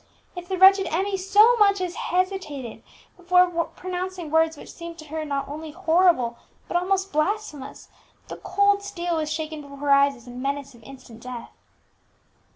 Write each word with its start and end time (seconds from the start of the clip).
If 0.35 0.47
the 0.49 0.57
wretched 0.57 0.87
Emmie 0.89 1.15
so 1.15 1.55
much 1.57 1.79
as 1.79 1.93
hesitated 1.93 2.81
before 3.15 3.47
pronouncing 3.75 4.31
words 4.31 4.57
which 4.57 4.73
seemed 4.73 4.97
to 4.97 5.05
her 5.09 5.23
not 5.23 5.47
only 5.47 5.69
horrible 5.69 6.39
but 6.67 6.75
almost 6.75 7.13
blasphemous, 7.13 7.87
the 8.27 8.37
cold 8.37 8.81
steel 8.81 9.17
was 9.17 9.31
shaken 9.31 9.61
before 9.61 9.77
her 9.77 9.91
eyes, 9.91 10.15
as 10.15 10.25
a 10.25 10.31
menace 10.31 10.73
of 10.73 10.81
instant 10.81 11.21
death. 11.21 11.51